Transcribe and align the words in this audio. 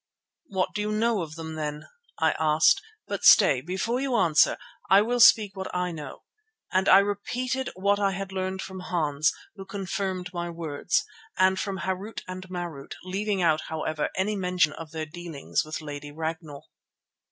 "What 0.47 0.73
do 0.73 0.81
you 0.81 0.91
know 0.91 1.21
of 1.21 1.35
them 1.35 1.53
then?" 1.53 1.85
I 2.17 2.31
asked. 2.39 2.81
"But 3.07 3.23
stay—before 3.23 3.99
you 3.99 4.15
answer, 4.17 4.57
I 4.89 5.03
will 5.03 5.19
speak 5.19 5.55
what 5.55 5.69
I 5.75 5.91
know," 5.91 6.23
and 6.71 6.89
I 6.89 6.97
repeated 6.97 7.69
what 7.75 7.99
I 7.99 8.09
had 8.09 8.31
learned 8.31 8.63
from 8.63 8.79
Hans, 8.79 9.31
who 9.57 9.63
confirmed 9.63 10.33
my 10.33 10.49
words, 10.49 11.05
and 11.37 11.59
from 11.59 11.81
Harût 11.81 12.21
and 12.27 12.49
Marût, 12.49 12.93
leaving 13.03 13.43
out, 13.43 13.61
however, 13.67 14.09
any 14.15 14.35
mention 14.35 14.73
of 14.73 14.89
their 14.89 15.05
dealings 15.05 15.63
with 15.63 15.81
Lady 15.81 16.11
Ragnall. 16.11 16.67